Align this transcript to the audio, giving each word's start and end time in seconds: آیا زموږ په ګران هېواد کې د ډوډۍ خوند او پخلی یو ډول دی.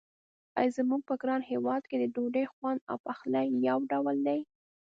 آیا 0.57 0.71
زموږ 0.77 1.01
په 1.09 1.13
ګران 1.21 1.41
هېواد 1.51 1.83
کې 1.89 1.95
د 1.99 2.03
ډوډۍ 2.13 2.45
خوند 2.53 2.79
او 2.89 2.97
پخلی 3.05 3.45
یو 3.67 3.77
ډول 3.91 4.17
دی. 4.27 4.39